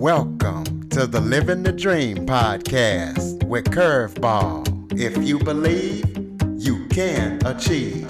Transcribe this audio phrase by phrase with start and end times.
[0.00, 4.98] Welcome to the Living the Dream podcast with Curveball.
[4.98, 6.06] If you believe,
[6.56, 8.08] you can achieve.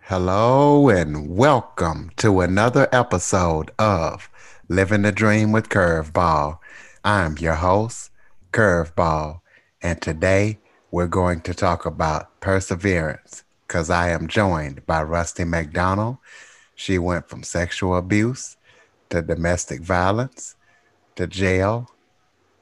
[0.00, 4.28] Hello and welcome to another episode of
[4.66, 6.58] Living the Dream with Curveball.
[7.04, 8.10] I'm your host,
[8.52, 9.42] Curveball,
[9.80, 10.58] and today
[10.92, 16.18] we're going to talk about perseverance because I am joined by Rustie McDonald.
[16.74, 18.58] She went from sexual abuse
[19.08, 20.54] to domestic violence
[21.16, 21.90] to jail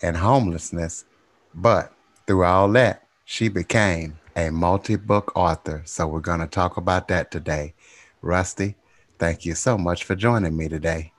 [0.00, 1.04] and homelessness.
[1.52, 1.92] But
[2.28, 5.82] through all that, she became a multi book author.
[5.84, 7.74] So we're going to talk about that today.
[8.22, 8.76] Rustie,
[9.18, 11.12] thank you so much for joining me today.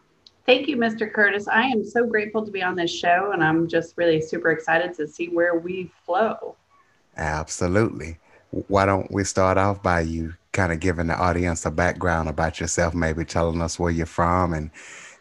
[0.46, 1.12] Thank you, Mr.
[1.12, 1.50] Curtis.
[1.50, 4.94] I am so grateful to be on this show, and I'm just really super excited
[4.96, 6.56] to see where we flow.
[7.18, 8.18] Absolutely.
[8.68, 12.60] Why don't we start off by you kind of giving the audience a background about
[12.60, 14.72] yourself, maybe telling us where you're from and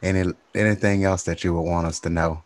[0.02, 2.42] any anything else that you would want us to know?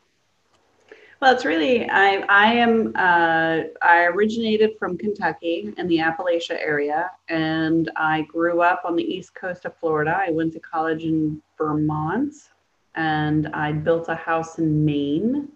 [1.21, 7.11] Well, it's really I I am uh, I originated from Kentucky in the Appalachia area,
[7.29, 10.23] and I grew up on the east coast of Florida.
[10.27, 12.35] I went to college in Vermont,
[12.95, 15.49] and I built a house in Maine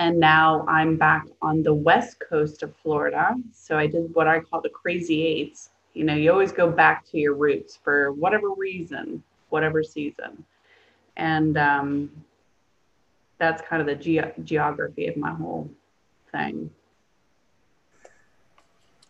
[0.00, 3.34] and now I'm back on the west coast of Florida.
[3.52, 5.72] So I did what I call the crazy eights.
[5.92, 10.42] You know, you always go back to your roots for whatever reason, whatever season.
[11.18, 12.10] And um,
[13.36, 15.70] that's kind of the ge- geography of my whole
[16.32, 16.70] thing.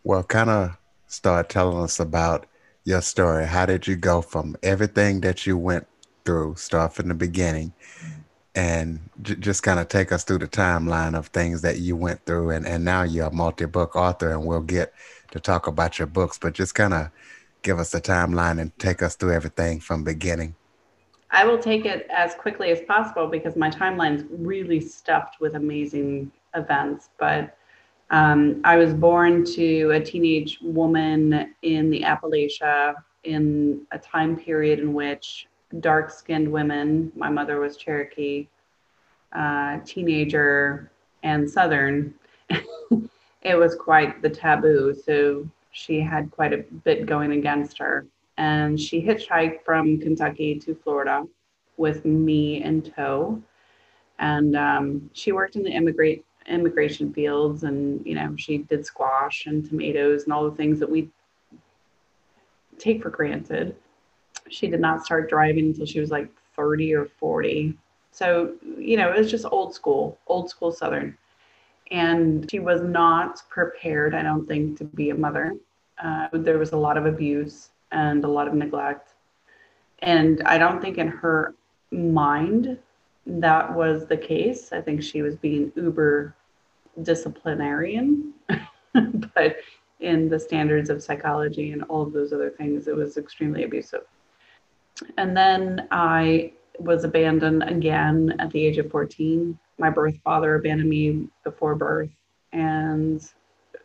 [0.03, 2.47] Well, kind of start telling us about
[2.83, 3.45] your story.
[3.45, 5.87] How did you go from everything that you went
[6.25, 7.71] through, start from the beginning,
[8.55, 12.25] and j- just kind of take us through the timeline of things that you went
[12.25, 14.93] through and, and now you're a multi-book author and we'll get
[15.31, 17.09] to talk about your books but just kind of
[17.61, 20.55] give us a timeline and take us through everything from beginning.
[21.29, 26.31] I will take it as quickly as possible because my timeline's really stuffed with amazing
[26.55, 27.57] events but
[28.09, 34.79] um, i was born to a teenage woman in the appalachia in a time period
[34.79, 35.47] in which
[35.79, 37.11] dark skinned women.
[37.15, 38.47] My mother was Cherokee,
[39.33, 40.91] uh, teenager,
[41.23, 42.13] and Southern.
[43.41, 44.93] it was quite the taboo.
[44.93, 48.05] So she had quite a bit going against her.
[48.37, 51.25] And she hitchhiked from Kentucky to Florida
[51.77, 53.41] with me in tow.
[54.19, 59.45] And um, she worked in the immigrate immigration fields and you know she did squash
[59.45, 61.07] and tomatoes and all the things that we
[62.79, 63.75] take for granted
[64.51, 67.75] she did not start driving until she was like 30 or 40.
[68.11, 71.17] So, you know, it was just old school, old school Southern.
[71.89, 75.55] And she was not prepared, I don't think, to be a mother.
[76.01, 79.13] Uh, there was a lot of abuse and a lot of neglect.
[79.99, 81.55] And I don't think in her
[81.91, 82.77] mind
[83.25, 84.71] that was the case.
[84.71, 86.35] I think she was being uber
[87.03, 88.33] disciplinarian,
[89.35, 89.57] but
[89.99, 94.01] in the standards of psychology and all of those other things, it was extremely abusive.
[95.17, 99.57] And then I was abandoned again at the age of 14.
[99.77, 102.11] My birth father abandoned me before birth.
[102.53, 103.21] And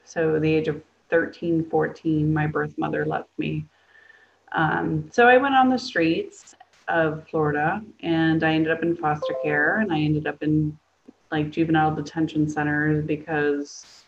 [0.04, 3.64] so, the age of 13, 14, my birth mother left me.
[4.52, 6.54] Um, so, I went on the streets
[6.88, 10.78] of Florida and I ended up in foster care and I ended up in
[11.32, 14.04] like juvenile detention centers because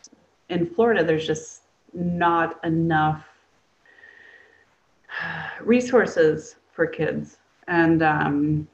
[0.49, 3.25] in Florida, there's just not enough
[5.61, 7.39] resources for kids.
[7.67, 8.69] And um,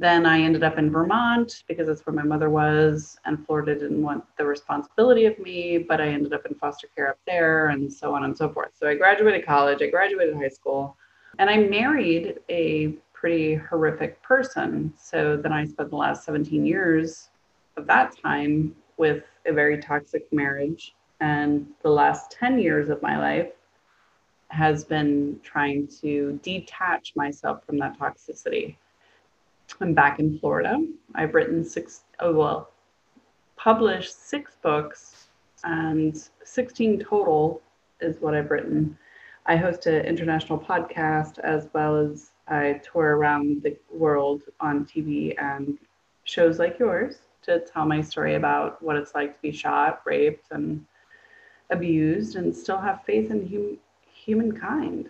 [0.00, 4.02] then I ended up in Vermont because that's where my mother was, and Florida didn't
[4.02, 7.90] want the responsibility of me, but I ended up in foster care up there, and
[7.92, 8.70] so on and so forth.
[8.74, 10.96] So I graduated college, I graduated high school,
[11.38, 14.92] and I married a pretty horrific person.
[14.98, 17.28] So then I spent the last 17 years
[17.76, 20.96] of that time with a very toxic marriage.
[21.20, 23.52] And the last 10 years of my life
[24.56, 28.76] has been trying to detach myself from that toxicity.
[29.82, 30.82] I'm back in Florida.
[31.14, 32.70] I've written six, oh, well,
[33.56, 35.28] published six books,
[35.64, 37.60] and 16 total
[38.00, 38.96] is what I've written.
[39.44, 45.34] I host an international podcast as well as I tour around the world on TV
[45.38, 45.76] and
[46.24, 50.46] shows like yours to tell my story about what it's like to be shot, raped,
[50.50, 50.86] and
[51.68, 53.78] abused, and still have faith in hum-
[54.26, 55.08] humankind.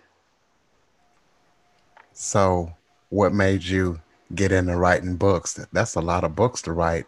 [2.13, 2.73] So,
[3.09, 3.99] what made you
[4.33, 5.59] get into writing books?
[5.73, 7.07] That's a lot of books to write.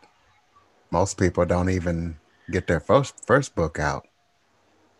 [0.92, 2.18] Most people don't even
[2.52, 4.08] get their first first book out.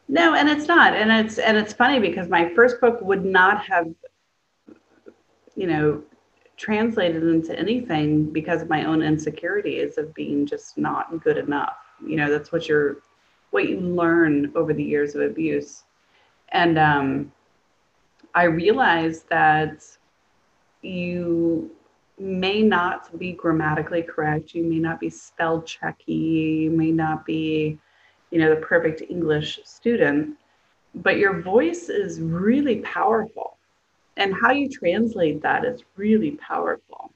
[0.08, 0.94] No, and it's not.
[0.94, 3.88] And it's and it's funny because my first book would not have
[5.56, 6.04] you know
[6.58, 11.78] translated into anything because of my own insecurities of being just not good enough.
[12.06, 12.98] You know, that's what you're
[13.52, 15.84] what you learn over the years of abuse.
[16.52, 17.32] And um,
[18.34, 19.84] I realized that
[20.82, 21.72] you
[22.18, 27.78] may not be grammatically correct, you may not be spell checky, you may not be,
[28.32, 30.38] you know, the perfect English student,
[30.96, 33.58] but your voice is really powerful
[34.18, 37.12] and how you translate that is really powerful.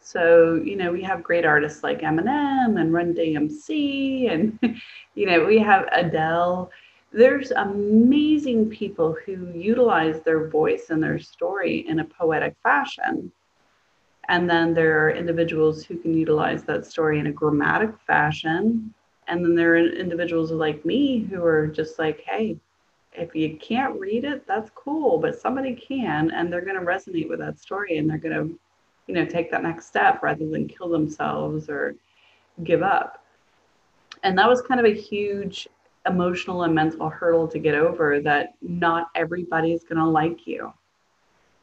[0.00, 4.58] So, you know, we have great artists like Eminem and Run DMC, and,
[5.14, 6.70] you know, we have Adele.
[7.10, 13.32] There's amazing people who utilize their voice and their story in a poetic fashion.
[14.28, 18.92] And then there are individuals who can utilize that story in a grammatic fashion.
[19.26, 22.58] And then there are individuals like me who are just like, hey,
[23.14, 27.28] if you can't read it, that's cool, but somebody can, and they're going to resonate
[27.28, 28.58] with that story and they're going to,
[29.06, 31.94] you know, take that next step rather than kill themselves or
[32.64, 33.24] give up.
[34.22, 35.68] And that was kind of a huge
[36.08, 40.72] emotional and mental hurdle to get over that not everybody's going to like you.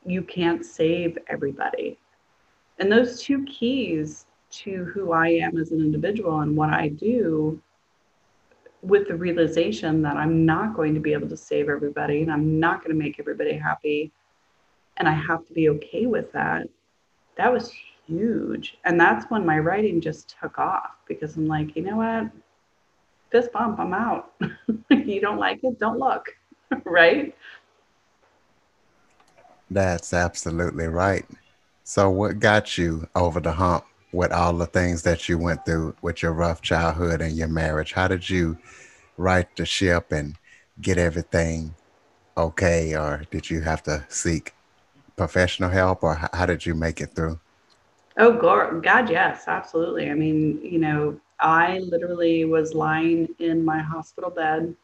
[0.06, 1.98] You can't save everybody.
[2.80, 7.62] And those two keys to who I am as an individual and what I do
[8.82, 12.60] with the realization that I'm not going to be able to save everybody and I'm
[12.60, 14.12] not going to make everybody happy.
[14.98, 16.68] And I have to be okay with that.
[17.38, 17.74] That was
[18.06, 18.78] huge.
[18.86, 22.32] And that's when my writing just took off because I'm like, you know what?
[23.36, 24.32] Fist bump, I'm out.
[24.90, 26.34] you don't like it, don't look.
[26.86, 27.36] right?
[29.70, 31.26] That's absolutely right.
[31.84, 33.84] So, what got you over the hump
[34.14, 37.92] with all the things that you went through with your rough childhood and your marriage?
[37.92, 38.58] How did you
[39.18, 40.38] right the ship and
[40.80, 41.76] get everything
[42.38, 44.54] okay, or did you have to seek
[45.18, 47.38] professional help, or how did you make it through?
[48.18, 50.10] Oh God, yes, absolutely.
[50.10, 54.76] I mean, you know, I literally was lying in my hospital bed.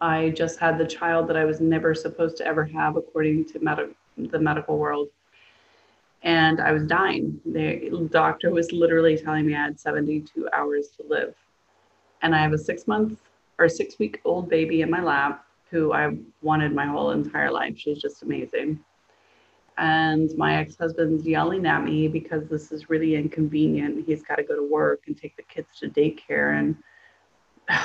[0.00, 3.60] I just had the child that I was never supposed to ever have, according to
[3.60, 5.08] med- the medical world
[6.24, 7.38] and I was dying.
[7.44, 11.34] The doctor was literally telling me I had 72 hours to live.
[12.22, 13.20] And I have a six month
[13.58, 17.76] or six week old baby in my lap who I wanted my whole entire life.
[17.76, 18.82] She's just amazing.
[19.76, 24.04] And my ex husband's yelling at me because this is really inconvenient.
[24.06, 26.58] He's got to go to work and take the kids to daycare.
[26.58, 26.76] And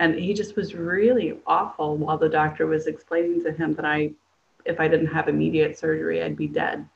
[0.00, 4.12] and he just was really awful while the doctor was explaining to him that I,
[4.64, 6.88] if I didn't have immediate surgery, I'd be dead.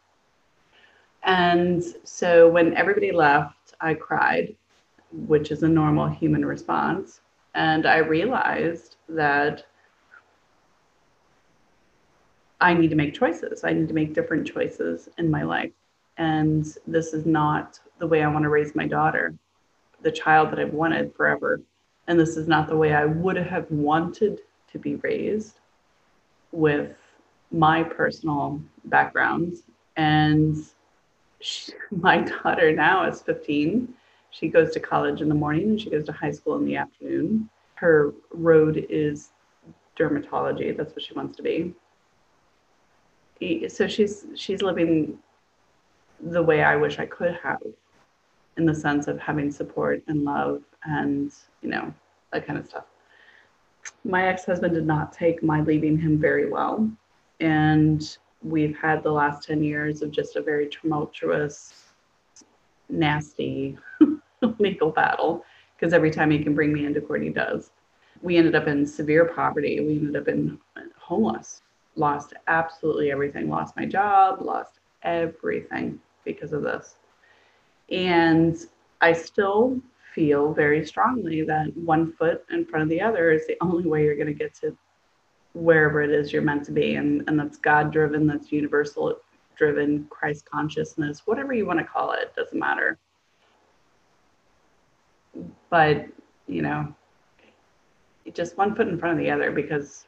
[1.23, 4.56] And so when everybody left, I cried,
[5.12, 7.20] which is a normal human response.
[7.55, 9.67] And I realized that
[12.61, 13.64] I need to make choices.
[13.64, 15.73] I need to make different choices in my life.
[16.17, 19.35] And this is not the way I want to raise my daughter,
[20.03, 21.61] the child that I've wanted forever.
[22.06, 24.41] And this is not the way I would have wanted
[24.73, 25.61] to be raised
[26.53, 26.97] with
[27.50, 29.56] my personal background.
[29.97, 30.56] And
[31.41, 33.93] she, my daughter now is 15.
[34.31, 36.76] She goes to college in the morning and she goes to high school in the
[36.76, 37.49] afternoon.
[37.75, 39.31] Her road is
[39.99, 40.76] dermatology.
[40.76, 41.75] That's what she wants to be.
[43.69, 45.19] So she's she's living
[46.20, 47.60] the way I wish I could have,
[48.56, 51.93] in the sense of having support and love and you know
[52.32, 52.84] that kind of stuff.
[54.05, 56.90] My ex-husband did not take my leaving him very well,
[57.40, 61.84] and we've had the last 10 years of just a very tumultuous,
[62.88, 63.76] nasty
[64.58, 65.44] legal battle
[65.76, 67.70] because every time he can bring me into court, he does.
[68.22, 69.81] We ended up in severe poverty.
[69.81, 70.58] We ended up in
[70.96, 71.62] homeless,
[71.96, 76.96] lost absolutely everything, lost my job, lost everything because of this.
[77.91, 78.56] And
[79.00, 79.81] I still
[80.15, 84.05] feel very strongly that one foot in front of the other is the only way
[84.05, 84.76] you're going to get to
[85.55, 86.96] wherever it is you're meant to be.
[86.96, 89.19] And, and that's God driven, that's universal
[89.56, 92.98] driven, Christ consciousness, whatever you want to call it, doesn't matter.
[95.70, 96.06] But,
[96.46, 96.94] you know,
[98.32, 100.06] just one foot in front of the other because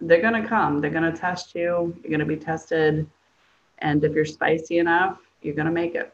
[0.00, 3.06] they're going to come, they're going to test you, you're going to be tested.
[3.78, 6.12] And if you're spicy enough, you're going to make it.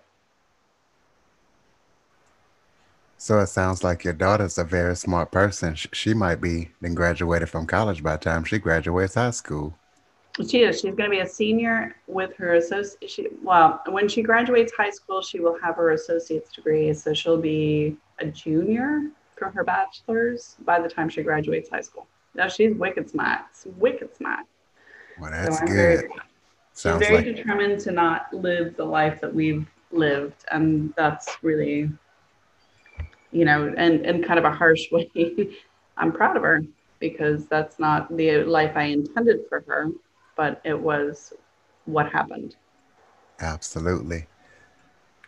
[3.17, 5.75] So it sounds like your daughter's a very smart person.
[5.75, 9.75] She might be then graduated from college by the time she graduates high school.
[10.47, 10.81] She is.
[10.81, 13.11] She's going to be a senior with her associate.
[13.11, 16.93] She, Well, when she graduates high school, she will have her associate's degree.
[16.93, 22.07] So she'll be a junior through her bachelor's by the time she graduates high school.
[22.35, 23.43] Now she's wicked smart,
[23.79, 24.47] wicked smart.
[25.19, 26.00] Well, that's so good.
[26.00, 26.11] Very,
[26.73, 27.37] Sounds very like...
[27.37, 31.88] determined to not live the life that we've lived, and that's really,
[33.31, 35.09] you know, and in kind of a harsh way.
[35.97, 36.64] I'm proud of her
[36.99, 39.91] because that's not the life I intended for her,
[40.37, 41.33] but it was
[41.85, 42.57] what happened.
[43.41, 44.26] Absolutely.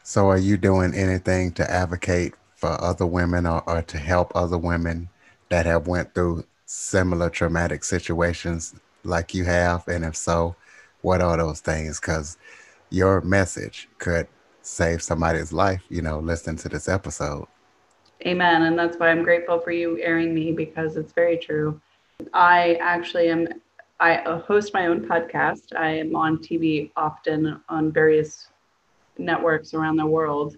[0.03, 4.59] So, are you doing anything to advocate for other women or, or to help other
[4.59, 5.09] women
[5.51, 9.87] that have went through similar traumatic situations like you have?
[9.89, 10.57] And if so,
[11.01, 11.99] what are those things?
[12.01, 12.37] Because
[12.91, 14.29] your message could
[14.63, 17.47] save somebody's life, you know, listening to this episode.
[18.27, 18.63] Amen.
[18.63, 21.81] And that's why I'm grateful for you airing me because it's very true.
[22.33, 23.47] I actually am,
[24.01, 25.77] I uh, host my own podcast.
[25.77, 28.49] I am on TV often on various
[29.19, 30.57] networks around the world.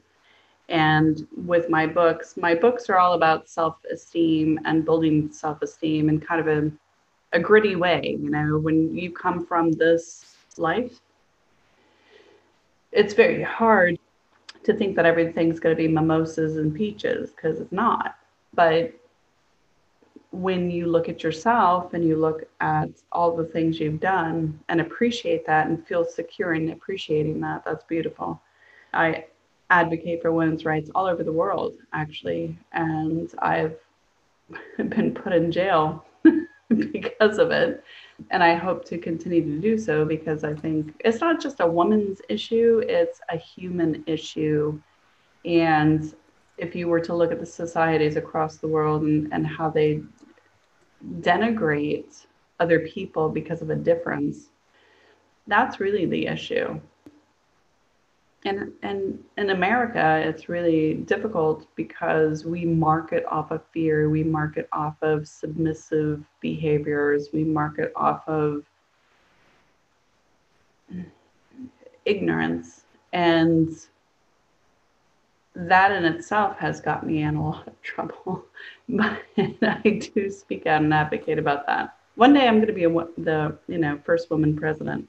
[0.69, 6.09] And with my books, my books are all about self esteem and building self esteem
[6.09, 6.71] in kind of a,
[7.33, 8.19] a gritty way.
[8.21, 11.01] You know, when you come from this life,
[12.93, 13.99] it's very hard
[14.65, 18.17] to think that everything's going to be mimosas and peaches because it's not.
[18.55, 18.93] But
[20.31, 24.81] when you look at yourself and you look at all the things you've done and
[24.81, 28.41] appreciate that and feel secure in appreciating that, that's beautiful.
[28.93, 29.25] I
[29.71, 33.77] advocate for women's rights all over the world, actually, and I've
[34.77, 36.05] been put in jail
[36.69, 37.83] because of it.
[38.31, 41.67] And I hope to continue to do so because I think it's not just a
[41.67, 44.81] woman's issue, it's a human issue.
[45.45, 46.13] And
[46.57, 50.03] if you were to look at the societies across the world and, and how they
[51.21, 52.27] denigrate
[52.59, 54.51] other people because of a difference,
[55.47, 56.81] that's really the issue
[58.45, 64.69] and and in America, it's really difficult because we market off of fear, we market
[64.73, 68.65] off of submissive behaviors, we market off of
[72.05, 73.71] ignorance, and
[75.55, 78.45] that in itself has got me in a lot of trouble.
[78.89, 81.97] but I do speak out and advocate about that.
[82.15, 85.09] One day I'm going to be a, the you know first woman president.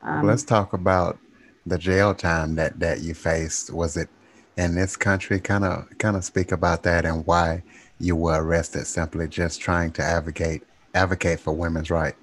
[0.00, 1.18] Um, Let's talk about
[1.66, 4.08] the jail time that that you faced was it
[4.56, 5.40] in this country?
[5.40, 7.62] Kind of kind of speak about that and why
[7.98, 10.62] you were arrested simply just trying to advocate
[10.94, 12.16] advocate for women's rights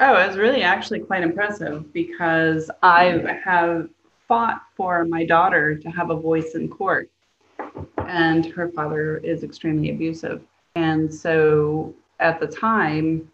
[0.00, 3.88] oh it was really actually quite impressive because i have
[4.26, 7.10] fought for my daughter to have a voice in court
[8.08, 10.42] and her father is extremely abusive.
[10.74, 13.30] And so at the time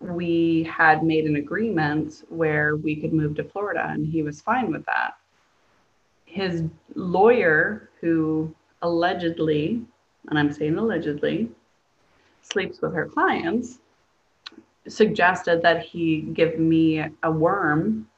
[0.00, 4.70] we had made an agreement where we could move to Florida, and he was fine
[4.70, 5.14] with that.
[6.24, 9.82] His lawyer, who allegedly,
[10.28, 11.50] and I'm saying allegedly,
[12.42, 13.78] sleeps with her clients,
[14.86, 18.08] suggested that he give me a worm,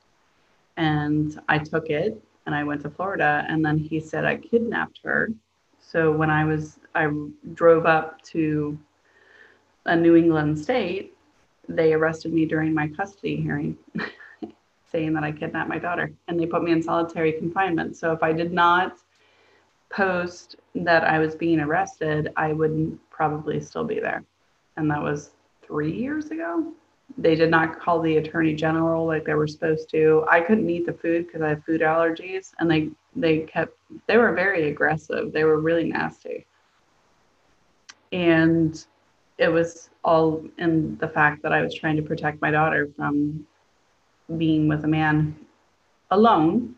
[0.76, 5.00] and I took it and I went to Florida, and then he said I kidnapped
[5.04, 5.30] her.
[5.80, 7.10] So when I was, I
[7.52, 8.78] drove up to
[9.84, 11.14] a New England state
[11.68, 13.76] they arrested me during my custody hearing,
[14.90, 17.96] saying that I kidnapped my daughter, and they put me in solitary confinement.
[17.96, 18.98] So if I did not
[19.90, 24.24] post that I was being arrested, I would probably still be there.
[24.76, 25.30] And that was
[25.62, 26.72] three years ago.
[27.16, 30.24] They did not call the attorney general like they were supposed to.
[30.30, 34.18] I couldn't eat the food because I have food allergies, and they they kept they
[34.18, 35.32] were very aggressive.
[35.32, 36.46] They were really nasty.
[38.12, 38.84] And
[39.38, 43.46] it was all in the fact that I was trying to protect my daughter from
[44.36, 45.36] being with a man
[46.10, 46.74] alone,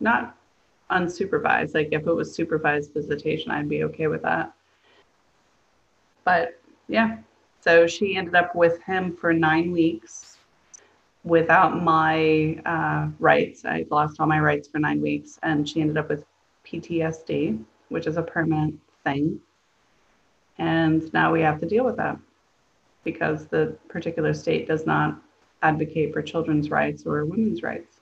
[0.00, 0.36] not
[0.90, 1.74] unsupervised.
[1.74, 4.52] Like if it was supervised visitation, I'd be okay with that.
[6.24, 7.18] But yeah,
[7.60, 10.36] so she ended up with him for nine weeks
[11.24, 13.64] without my uh, rights.
[13.64, 16.24] I lost all my rights for nine weeks, and she ended up with
[16.66, 19.40] PTSD, which is a permanent thing.
[20.58, 22.18] And now we have to deal with that
[23.04, 25.20] because the particular state does not
[25.62, 28.00] advocate for children's rights or women's rights.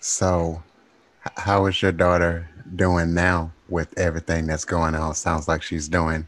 [0.00, 0.62] So,
[1.36, 5.14] how is your daughter doing now with everything that's going on?
[5.14, 6.26] Sounds like she's doing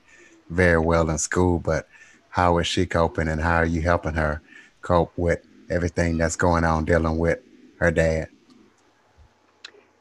[0.50, 1.88] very well in school, but
[2.28, 4.42] how is she coping and how are you helping her
[4.82, 7.38] cope with everything that's going on dealing with
[7.78, 8.28] her dad?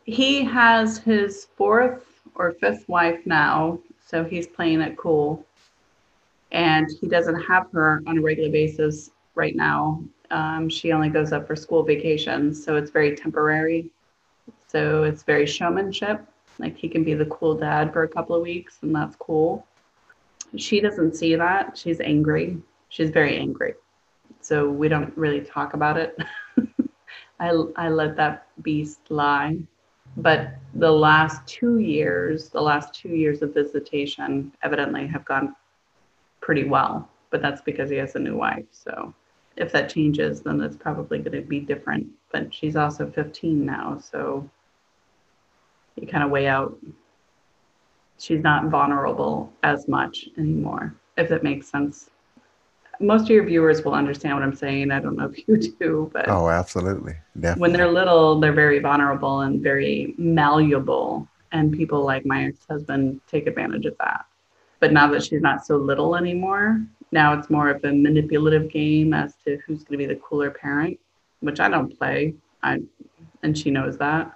[0.04, 5.46] He has his fourth or fifth wife now, so he's playing it cool.
[6.52, 10.04] And he doesn't have her on a regular basis right now.
[10.32, 13.90] Um, she only goes up for school vacations, so it's very temporary.
[14.68, 16.26] So it's very showmanship,
[16.58, 19.66] Like he can be the cool dad for a couple of weeks, and that's cool.
[20.56, 21.78] She doesn't see that.
[21.78, 22.58] She's angry.
[22.90, 23.76] She's very angry.
[24.42, 26.18] So we don't really talk about it.
[27.40, 29.58] I, I let that beast lie.
[30.18, 35.56] But the last two years, the last two years of visitation evidently have gone
[36.42, 37.10] pretty well.
[37.30, 38.66] But that's because he has a new wife.
[38.72, 39.14] So
[39.58, 42.08] if that changes, then it's probably going to be different.
[42.32, 44.00] But she's also 15 now.
[44.00, 44.50] So
[45.96, 46.78] you kind of weigh out
[48.22, 52.12] she's not vulnerable as much anymore, if that makes sense.
[53.02, 54.92] Most of your viewers will understand what I'm saying.
[54.92, 57.62] I don't know if you do, but oh, absolutely, definitely.
[57.62, 63.48] When they're little, they're very vulnerable and very malleable, and people like my ex-husband take
[63.48, 64.26] advantage of that.
[64.80, 66.82] But now that she's not so little anymore,
[67.12, 70.50] now it's more of a manipulative game as to who's going to be the cooler
[70.50, 71.00] parent,
[71.42, 72.36] which I don't play.
[72.64, 72.82] I,
[73.44, 74.32] and she knows that.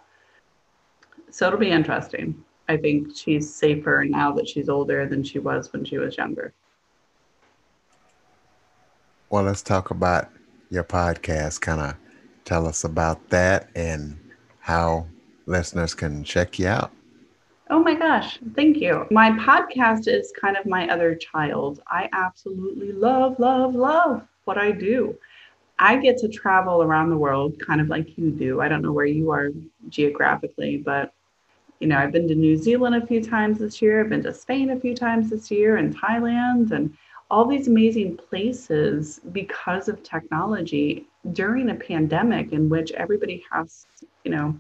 [1.32, 2.44] So it'll be interesting.
[2.68, 6.54] I think she's safer now that she's older than she was when she was younger.
[9.30, 10.30] Well, let's talk about
[10.70, 11.62] your podcast.
[11.62, 11.96] Kind of
[12.46, 14.18] tell us about that and
[14.60, 15.08] how
[15.48, 16.92] listeners can check you out.
[17.72, 19.08] Oh my gosh, thank you.
[19.10, 21.82] My podcast is kind of my other child.
[21.88, 25.18] I absolutely love, love, love what I do.
[25.80, 28.62] I get to travel around the world kind of like you do.
[28.62, 29.50] I don't know where you are
[29.90, 31.12] geographically, but
[31.80, 34.02] you know, I've been to New Zealand a few times this year.
[34.02, 36.96] I've been to Spain a few times this year and Thailand and
[37.30, 43.88] all these amazing places because of technology during a pandemic in which everybody has,
[44.24, 44.56] you know,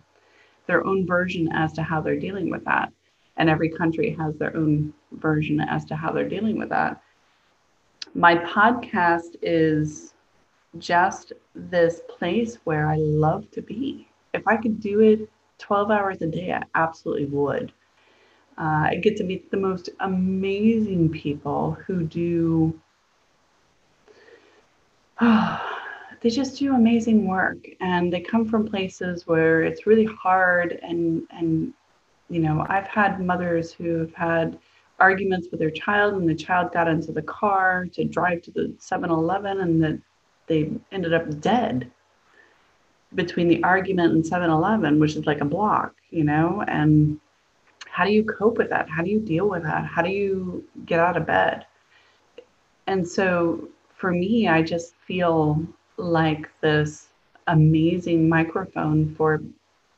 [0.67, 2.91] their own version as to how they're dealing with that.
[3.37, 7.01] And every country has their own version as to how they're dealing with that.
[8.13, 10.13] My podcast is
[10.77, 14.07] just this place where I love to be.
[14.33, 15.29] If I could do it
[15.59, 17.71] 12 hours a day, I absolutely would.
[18.57, 22.79] Uh, I get to meet the most amazing people who do,
[25.19, 25.71] oh,
[26.21, 27.67] they just do amazing work.
[27.81, 30.79] And they come from places where it's really hard.
[30.81, 31.73] And, and,
[32.29, 34.57] you know, I've had mothers who have had
[34.99, 38.73] arguments with their child, and the child got into the car to drive to the
[38.79, 39.99] 7 Eleven, and that
[40.47, 41.91] they ended up dead
[43.13, 47.19] between the argument and 7-Eleven, which is like a block, you know, and
[47.95, 48.89] how do you cope with that?
[48.89, 49.85] How do you deal with that?
[49.85, 51.65] How do you get out of bed?
[52.87, 57.07] And so for me, I just feel like this
[57.47, 59.41] amazing microphone for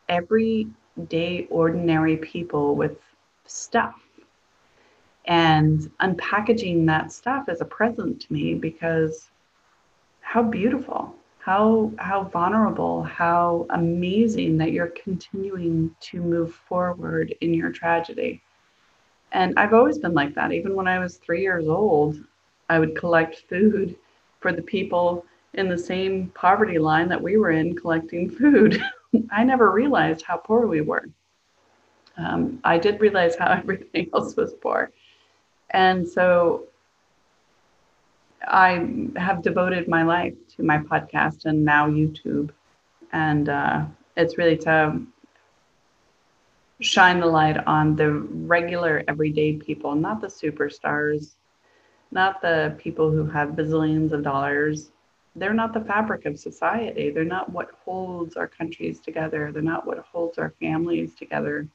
[0.10, 3.00] everyday, ordinary people with
[3.48, 3.96] stuff.
[5.26, 9.32] And unpackaging that stuff is a present to me because
[10.22, 11.16] how beautiful
[11.48, 18.42] how how vulnerable how amazing that you're continuing to move forward in your tragedy.
[19.32, 20.52] And i've always been like that.
[20.52, 22.18] Even when i was 3 years old
[22.68, 23.96] i would collect food
[24.42, 28.84] for the people in the same poverty line that we were in collecting food.
[29.32, 31.06] I never realized how poor we were.
[32.18, 34.92] Um, i did realize how everything else was poor.
[35.70, 36.68] And so
[38.46, 42.52] I have devoted my life to my podcast and now YouTube.
[43.12, 45.00] And uh, it's really to
[46.82, 51.36] shine the light on the regular, everyday people, not the superstars,
[52.12, 54.92] not the people who have bazillions of dollars.
[55.36, 57.10] They're not the fabric of society.
[57.12, 59.52] They're not what holds our countries together.
[59.52, 61.68] They're not what holds our families together.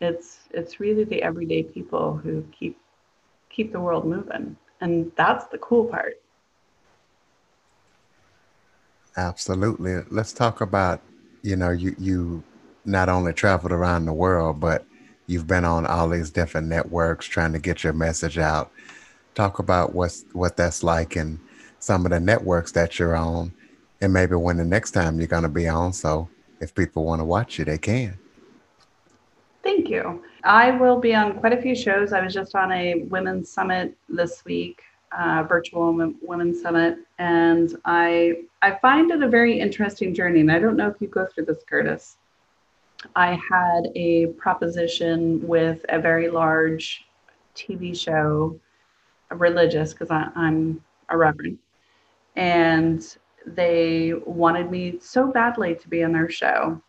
[0.00, 2.78] It's it's really the everyday people who keep
[3.50, 4.56] keep the world moving.
[4.80, 6.20] And that's the cool part.
[9.16, 10.02] Absolutely.
[10.10, 11.00] Let's talk about,
[11.42, 12.44] you know, you you
[12.84, 14.84] not only traveled around the world, but
[15.26, 18.70] you've been on all these different networks trying to get your message out.
[19.34, 21.38] Talk about what's what that's like and
[21.80, 23.52] some of the networks that you're on
[24.00, 26.28] and maybe when the next time you're going to be on so
[26.60, 28.18] if people want to watch you they can.
[29.62, 30.22] Thank you.
[30.48, 32.14] I will be on quite a few shows.
[32.14, 34.80] I was just on a women's summit this week,
[35.12, 40.40] uh, virtual women's summit, and I I find it a very interesting journey.
[40.40, 42.16] And I don't know if you go through this, Curtis.
[43.14, 47.04] I had a proposition with a very large
[47.54, 48.58] TV show,
[49.30, 51.58] religious, because I'm a reverend,
[52.36, 53.04] and
[53.46, 56.80] they wanted me so badly to be on their show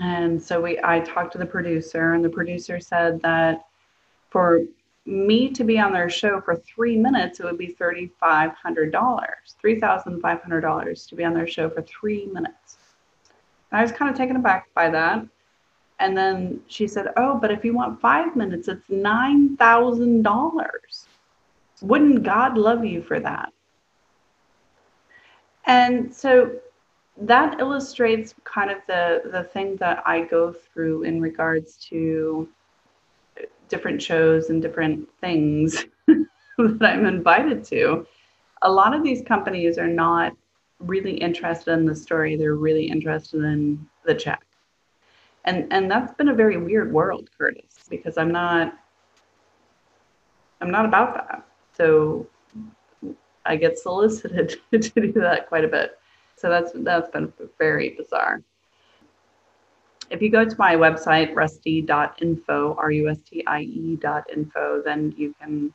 [0.00, 3.66] and so we I talked to the producer and the producer said that
[4.30, 4.62] for
[5.04, 11.16] me to be on their show for three minutes, it would be $3,500, $3,500 to
[11.16, 12.78] be on their show for three minutes.
[13.70, 15.26] And I was kind of taken aback by that.
[15.98, 21.06] And then she said, Oh, but if you want five minutes, it's $9,000.
[21.82, 23.52] Wouldn't God love you for that?
[25.66, 26.52] And so
[27.26, 32.48] that illustrates kind of the, the thing that I go through in regards to
[33.68, 38.06] different shows and different things that I'm invited to.
[38.62, 40.32] A lot of these companies are not
[40.78, 44.44] really interested in the story, they're really interested in the check.
[45.44, 48.74] And and that's been a very weird world, Curtis, because I'm not
[50.60, 51.44] I'm not about that.
[51.76, 52.26] So
[53.44, 55.98] I get solicited to do that quite a bit.
[56.36, 58.42] So that's that's been very bizarre.
[60.10, 63.22] If you go to my website, rustie.info, R-U-S-T-I-E.info,
[64.84, 65.72] then you can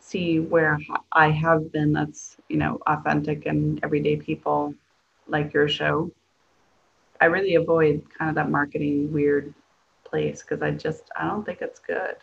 [0.00, 0.78] see where
[1.12, 4.74] I have been that's, you know, authentic and everyday people
[5.26, 6.10] like your show.
[7.20, 9.52] I really avoid kind of that marketing weird
[10.04, 12.16] place because I just I don't think it's good.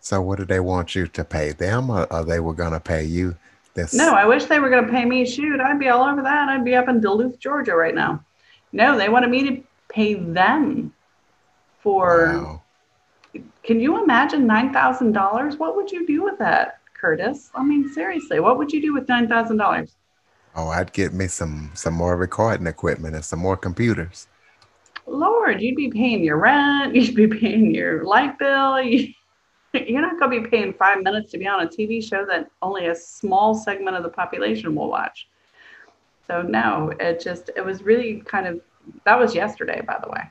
[0.00, 3.04] So what do they want you to pay them or, or they were gonna pay
[3.04, 3.36] you
[3.76, 3.94] this?
[3.94, 5.24] No, I wish they were gonna pay me.
[5.24, 6.48] Shoot, I'd be all over that.
[6.48, 8.24] I'd be up in Duluth, Georgia right now.
[8.72, 10.92] No, they wanted me to pay them
[11.80, 12.62] for wow.
[13.62, 15.56] can you imagine nine thousand dollars?
[15.56, 17.50] What would you do with that, Curtis?
[17.54, 19.94] I mean, seriously, what would you do with nine thousand dollars?
[20.56, 24.26] Oh, I'd get me some some more recording equipment and some more computers.
[25.06, 28.80] Lord, you'd be paying your rent, you'd be paying your light bill.
[29.88, 32.50] You're not going to be paying five minutes to be on a TV show that
[32.62, 35.28] only a small segment of the population will watch.
[36.26, 38.60] So no, it just it was really kind of
[39.04, 40.22] that was yesterday, by the way.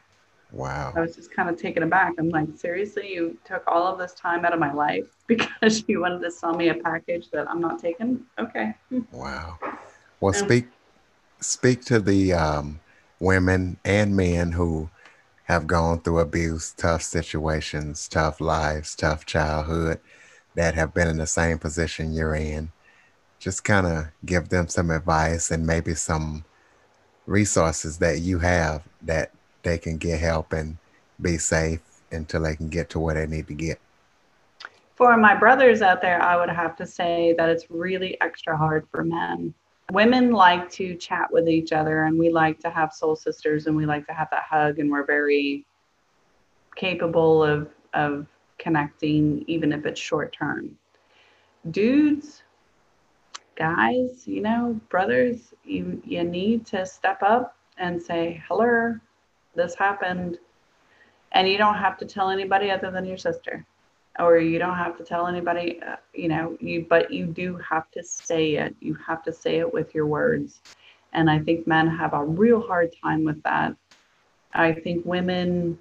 [0.52, 0.94] Wow.
[0.96, 2.14] I was just kind of taken aback.
[2.18, 6.02] I'm like, seriously, you took all of this time out of my life because you
[6.02, 8.24] wanted to sell me a package that I'm not taking?
[8.40, 8.74] Okay.
[9.12, 9.60] Wow.
[10.20, 10.68] Well, speak
[11.42, 12.80] speak to the um,
[13.20, 14.90] women and men who
[15.46, 20.00] have gone through abuse, tough situations, tough lives, tough childhood,
[20.56, 22.72] that have been in the same position you're in.
[23.40, 26.46] Just kind of give them some advice and maybe some
[27.28, 29.32] resources that you have that
[29.64, 30.78] they can get help and
[31.22, 31.82] be safe
[32.12, 33.80] until they can get to where they need to get.
[34.96, 38.88] For my brothers out there, I would have to say that it's really extra hard
[38.90, 39.54] for men
[39.92, 43.76] women like to chat with each other and we like to have soul sisters and
[43.76, 45.66] we like to have that hug and we're very
[46.76, 50.78] capable of of connecting even if it's short term.
[51.72, 52.42] Dudes
[53.56, 58.94] guys you know brothers you you need to step up and say hello
[59.56, 60.38] this happened.
[61.32, 63.66] And you don't have to tell anybody other than your sister
[64.20, 67.90] or you don't have to tell anybody uh, you know you but you do have
[67.92, 68.76] to say it.
[68.80, 70.62] You have to say it with your words.
[71.14, 73.76] And i think men have a real hard time with that.
[74.54, 75.80] I think women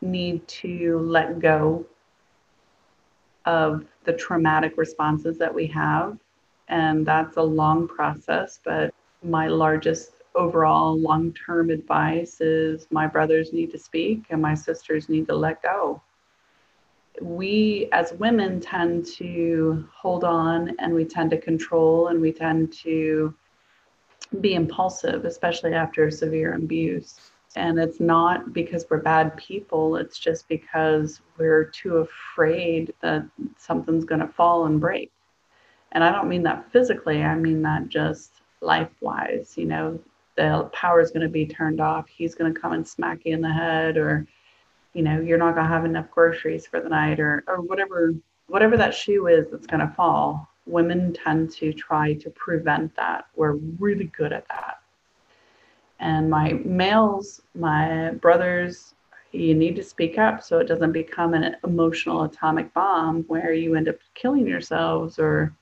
[0.00, 1.86] need to let go
[3.44, 6.18] of the traumatic responses that we have.
[6.68, 13.70] And that's a long process but my largest overall long-term advice is my brothers need
[13.70, 16.00] to speak and my sisters need to let go
[17.20, 22.72] we as women tend to hold on and we tend to control and we tend
[22.72, 23.34] to
[24.40, 27.20] be impulsive, especially after severe abuse.
[27.54, 33.24] And it's not because we're bad people, it's just because we're too afraid that
[33.56, 35.10] something's going to fall and break.
[35.92, 39.54] And I don't mean that physically, I mean that just life wise.
[39.56, 39.98] You know,
[40.36, 42.08] the power is going to be turned off.
[42.08, 44.26] He's going to come and smack you in the head, or
[44.96, 48.14] you know you're not going to have enough groceries for the night or or whatever
[48.46, 53.26] whatever that shoe is that's going to fall women tend to try to prevent that.
[53.36, 54.80] We're really good at that.
[56.00, 58.94] And my males my brothers
[59.32, 63.74] you need to speak up so it doesn't become an emotional atomic bomb where you
[63.74, 65.54] end up killing yourselves or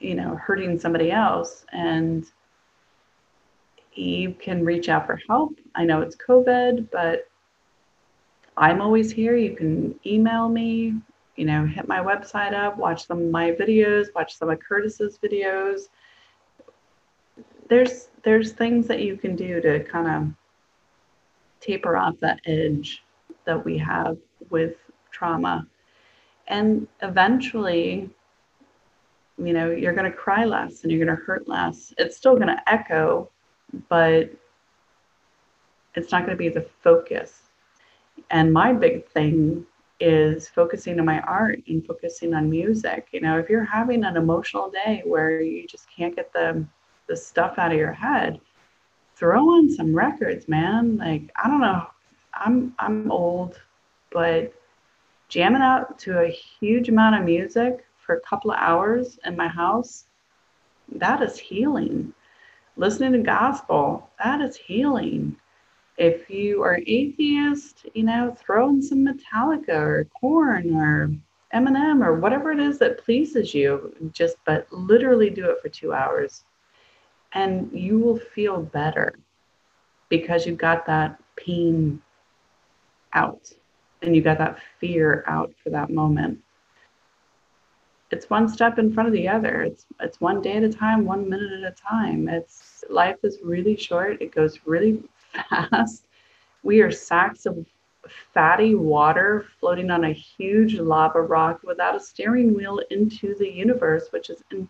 [0.00, 1.64] you know hurting somebody else.
[1.72, 2.26] And
[3.92, 5.58] you can reach out for help.
[5.76, 7.28] I know it's covid but
[8.56, 9.36] I'm always here.
[9.36, 10.94] You can email me,
[11.36, 15.18] you know, hit my website up, watch some of my videos, watch some of Curtis's
[15.18, 15.88] videos.
[17.68, 20.34] There's there's things that you can do to kind of
[21.60, 23.02] taper off that edge
[23.44, 24.18] that we have
[24.50, 24.76] with
[25.10, 25.66] trauma.
[26.46, 28.10] And eventually,
[29.38, 31.92] you know, you're going to cry less and you're going to hurt less.
[31.98, 33.30] It's still going to echo,
[33.88, 34.30] but
[35.94, 37.43] it's not going to be the focus
[38.30, 39.64] and my big thing
[40.00, 43.08] is focusing on my art and focusing on music.
[43.12, 46.64] You know, if you're having an emotional day where you just can't get the
[47.06, 48.40] the stuff out of your head,
[49.16, 50.96] throw on some records, man.
[50.98, 51.86] Like I don't know
[52.34, 53.60] I'm I'm old,
[54.12, 54.52] but
[55.28, 59.48] jamming out to a huge amount of music for a couple of hours in my
[59.48, 60.04] house,
[60.96, 62.12] that is healing.
[62.76, 65.36] Listening to gospel, that is healing.
[65.96, 71.10] If you are atheist, you know, throw in some Metallica or Korn or
[71.54, 73.94] Eminem or whatever it is that pleases you.
[74.12, 76.44] Just, but literally do it for two hours
[77.34, 79.18] and you will feel better
[80.08, 82.00] because you got that pain
[83.12, 83.52] out
[84.02, 86.38] and you got that fear out for that moment.
[88.10, 89.62] It's one step in front of the other.
[89.62, 92.28] It's it's one day at a time, one minute at a time.
[92.28, 94.22] It's life is really short.
[94.22, 95.02] It goes really
[95.50, 96.06] fast.
[96.62, 97.66] We are sacks of
[98.32, 104.08] fatty water floating on a huge lava rock without a steering wheel into the universe,
[104.10, 104.68] which is in,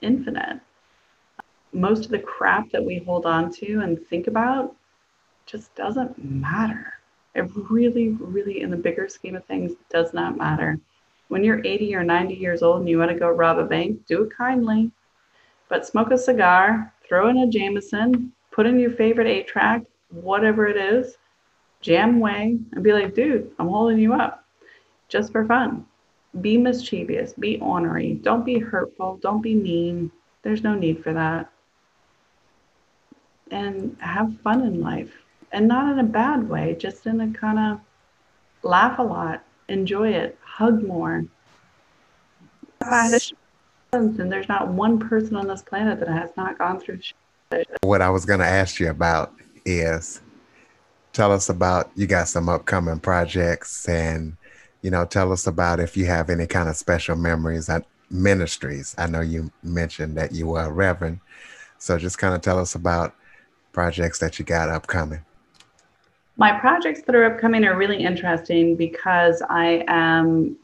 [0.00, 0.60] infinite
[1.74, 4.74] most of the crap that we hold on to and think about
[5.46, 6.94] just doesn't matter.
[7.34, 10.78] It really, really, in the bigger scheme of things, does not matter.
[11.28, 14.06] When you're 80 or 90 years old and you want to go rob a bank,
[14.06, 14.90] do it kindly.
[15.68, 20.66] But smoke a cigar, throw in a Jameson, put in your favorite eight track, whatever
[20.66, 21.16] it is,
[21.80, 24.44] jam away, and be like, dude, I'm holding you up
[25.08, 25.84] just for fun.
[26.40, 30.10] Be mischievous, be ornery, don't be hurtful, don't be mean.
[30.42, 31.50] There's no need for that
[33.50, 35.12] and have fun in life
[35.52, 37.80] and not in a bad way, just in a kind of
[38.62, 41.24] laugh a lot, enjoy it, hug more.
[43.92, 47.00] And there's not one person on this planet that has not gone through.
[47.82, 49.32] What I was going to ask you about
[49.64, 50.20] is
[51.12, 54.36] tell us about you got some upcoming projects and
[54.82, 58.94] you know tell us about if you have any kind of special memories at ministries
[58.98, 61.18] i know you mentioned that you were a reverend
[61.78, 63.14] so just kind of tell us about
[63.74, 65.20] projects that you got upcoming?
[66.36, 70.56] My projects that are upcoming are really interesting because I am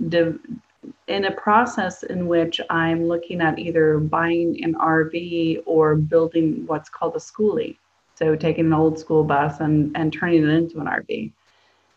[1.08, 6.88] in a process in which I'm looking at either buying an RV or building what's
[6.88, 7.76] called a schoolie.
[8.14, 11.32] So taking an old school bus and, and turning it into an RV.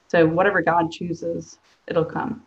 [0.08, 2.44] So whatever God chooses, it'll come.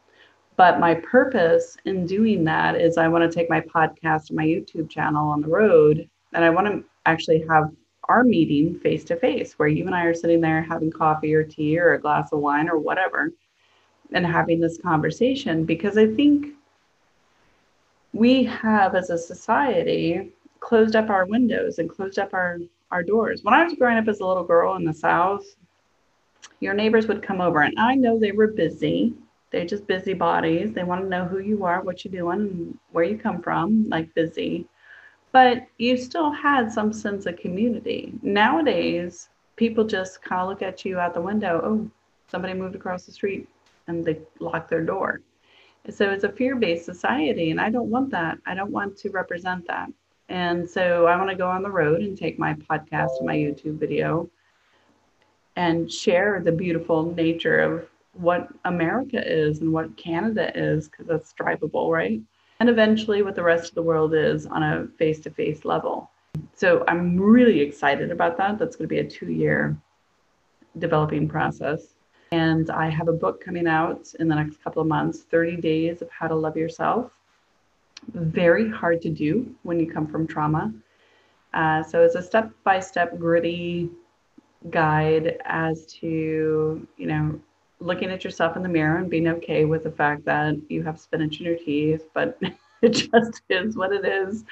[0.57, 4.47] But my purpose in doing that is I want to take my podcast and my
[4.47, 7.71] YouTube channel on the road and I want to actually have
[8.09, 11.43] our meeting face to face, where you and I are sitting there having coffee or
[11.43, 13.33] tea or a glass of wine or whatever,
[14.13, 14.35] and mm-hmm.
[14.35, 15.65] having this conversation.
[15.65, 16.55] Because I think
[18.13, 22.59] we have, as a society, closed up our windows and closed up our,
[22.91, 23.43] our doors.
[23.43, 25.45] When I was growing up as a little girl in the South,
[26.61, 29.15] your neighbors would come over, and I know they were busy.
[29.51, 30.73] They're just busybodies.
[30.73, 34.15] They want to know who you are, what you're doing, where you come from, like
[34.15, 34.67] busy
[35.37, 38.15] but you still had some sense of community.
[38.23, 41.61] Nowadays, people just kind of look at you out the window.
[41.63, 41.91] Oh,
[42.31, 43.47] somebody moved across the street
[43.87, 45.21] and they lock their door.
[45.91, 48.39] So it's a fear based society, and I don't want that.
[48.47, 49.89] I don't want to represent that.
[50.29, 53.37] And so I want to go on the road and take my podcast and my
[53.37, 54.29] YouTube video
[55.55, 61.33] and share the beautiful nature of what America is and what Canada is, because that's
[61.35, 62.21] drivable, right?
[62.61, 66.11] and eventually what the rest of the world is on a face to face level.
[66.55, 68.59] So I'm really excited about that.
[68.59, 69.77] That's going to be a two year
[70.79, 71.95] developing process.
[72.33, 76.03] And I have a book coming out in the next couple of months 30 Days
[76.03, 77.13] of How to Love Yourself.
[78.13, 80.73] Very hard to do when you come from trauma.
[81.55, 83.91] Uh, so it's a step by step gritty
[84.71, 87.41] guide as to, you know,
[87.81, 90.99] looking at yourself in the mirror and being okay with the fact that you have
[90.99, 92.39] spinach in your teeth, but
[92.83, 94.45] it just is what it is.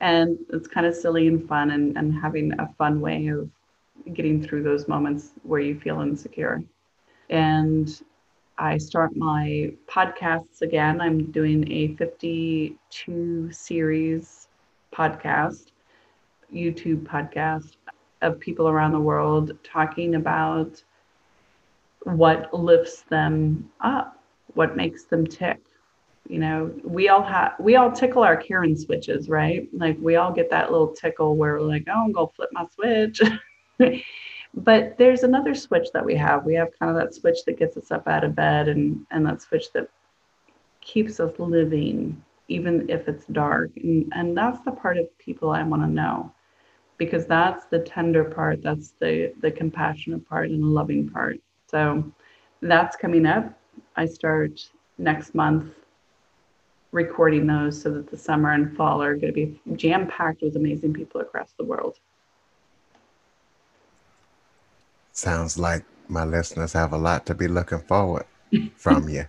[0.00, 3.50] And it's kind of silly and fun and, and having a fun way of
[4.14, 6.62] getting through those moments where you feel insecure.
[7.30, 8.02] And
[8.58, 11.00] I start my podcasts again.
[11.00, 14.48] I'm doing a 52 series
[14.92, 15.66] podcast,
[16.52, 17.76] YouTube podcast
[18.22, 20.82] of people around the world talking about
[22.02, 24.20] what lifts them up,
[24.54, 25.60] what makes them tick.
[26.28, 29.68] You know, we all have we all tickle our Karen switches, right?
[29.72, 32.66] Like we all get that little tickle where we're like, oh, I'm gonna flip my
[32.74, 33.20] switch.
[34.64, 36.44] but there's another switch that we have.
[36.44, 39.24] We have kind of that switch that gets us up out of bed and and
[39.26, 39.88] that switch that
[40.80, 43.70] keeps us living even if it's dark.
[43.76, 46.32] And, and that's the part of people I want to know
[46.96, 51.38] because that's the tender part, that's the the compassionate part and the loving part.
[51.66, 52.04] So
[52.60, 53.56] that's coming up.
[53.96, 54.60] I start
[54.98, 55.72] next month
[56.90, 60.56] recording those so that the summer and fall are going to be jam packed with
[60.56, 61.98] amazing people across the world.
[65.18, 68.24] Sounds like my listeners have a lot to be looking forward
[68.76, 69.24] from you.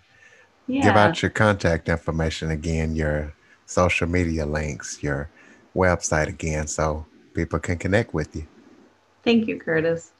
[0.67, 0.81] Yeah.
[0.83, 3.33] Give out your contact information again, your
[3.65, 5.31] social media links, your
[5.75, 8.45] website again, so people can connect with you.
[9.23, 10.11] Thank you, Curtis.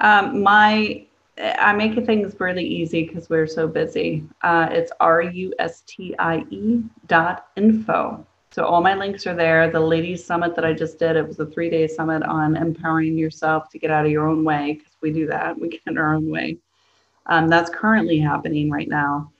[0.00, 1.06] Um, my
[1.38, 4.24] I make things really easy because we're so busy.
[4.42, 8.26] Uh, it's R U S T I E dot info.
[8.50, 9.70] So all my links are there.
[9.70, 13.16] The ladies summit that I just did, it was a three day summit on empowering
[13.16, 15.58] yourself to get out of your own way we do that.
[15.58, 16.58] We get in our own way.
[17.26, 19.30] Um, that's currently happening right now.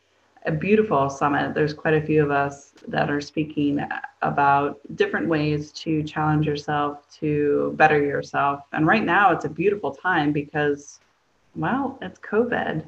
[0.45, 1.55] A beautiful summit.
[1.55, 3.81] There's quite a few of us that are speaking
[4.23, 8.65] about different ways to challenge yourself to better yourself.
[8.73, 10.99] And right now it's a beautiful time because,
[11.55, 12.85] well, it's COVID.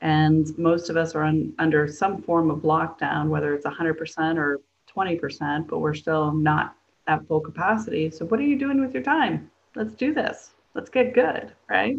[0.00, 4.60] And most of us are under some form of lockdown, whether it's 100% or
[4.96, 6.74] 20%, but we're still not
[7.06, 8.10] at full capacity.
[8.10, 9.50] So, what are you doing with your time?
[9.74, 10.52] Let's do this.
[10.78, 11.96] Let's get good, right?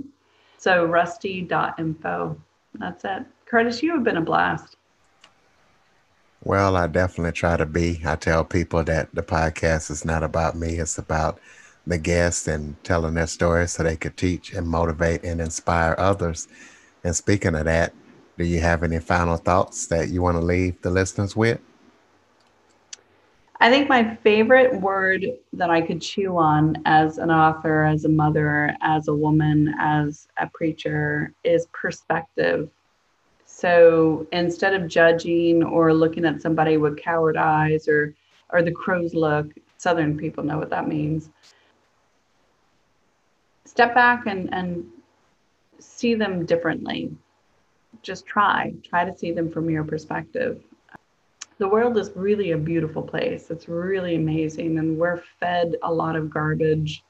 [0.56, 2.42] So, rustie.info.
[2.76, 3.26] That's it.
[3.46, 4.78] Curtis, you have been a blast.
[6.46, 8.00] Well, I definitely try to be.
[8.06, 11.42] I tell people that the podcast is not about me, it's about
[11.86, 16.48] the guests and telling their stories so they could teach and motivate and inspire others.
[17.04, 17.94] And speaking of that,
[18.38, 21.60] do you have any final thoughts that you want to leave the listeners with?
[23.62, 28.10] I think my favorite word that I could chew on as an author, as a
[28.10, 32.70] mother, as a woman, as a preacher is perspective.
[33.46, 38.14] So instead of judging or looking at somebody with coward eyes or
[38.52, 41.30] or the crow's look, Southern people know what that means.
[43.66, 44.86] Step back and, and
[45.80, 47.12] see them differently.
[48.02, 48.74] Just try.
[48.84, 50.64] Try to see them from your perspective
[51.60, 53.52] the world is really a beautiful place.
[53.52, 54.80] It's really amazing.
[54.80, 57.04] And we're fed a lot of garbage.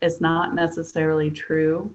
[0.00, 1.94] It's not necessarily true.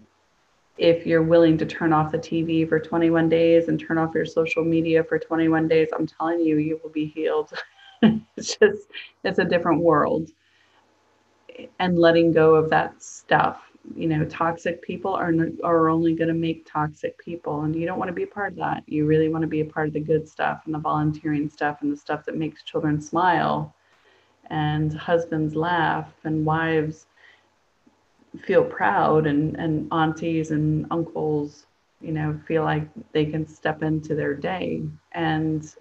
[0.77, 4.25] If you're willing to turn off the TV for 21 days and turn off your
[4.25, 7.51] social media for 21 days, I'm telling you, you will be healed.
[8.01, 8.87] it's just,
[9.23, 10.29] it's a different world.
[11.79, 13.61] And letting go of that stuff
[13.95, 17.99] you know toxic people are are only going to make toxic people and you don't
[17.99, 18.83] want to be a part of that.
[18.87, 21.79] You really want to be a part of the good stuff and the volunteering stuff
[21.81, 23.75] and the stuff that makes children smile
[24.49, 27.07] and husbands laugh and wives
[28.41, 31.65] feel proud and and aunties and uncles
[32.01, 34.81] you know feel like they can step into their day.
[35.11, 35.73] And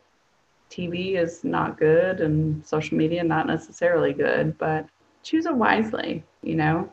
[0.71, 4.87] tv is not good and social media not necessarily good but
[5.23, 6.91] choose it wisely you know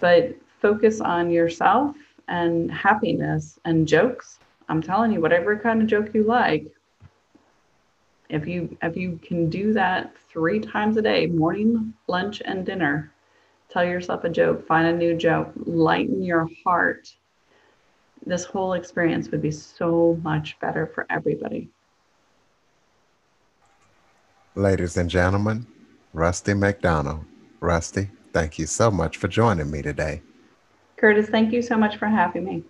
[0.00, 1.96] but focus on yourself
[2.28, 4.38] and happiness and jokes.
[4.68, 6.66] I'm telling you, whatever kind of joke you like,
[8.28, 13.12] if you if you can do that three times a day, morning, lunch, and dinner,
[13.68, 17.12] tell yourself a joke, find a new joke, lighten your heart.
[18.24, 21.70] This whole experience would be so much better for everybody.
[24.54, 25.66] Ladies and gentlemen,
[26.12, 27.24] Rustie McDonald.
[27.60, 30.22] Rustie, Thank you so much for joining me today.
[30.96, 32.64] Curtis, thank you so much for having me.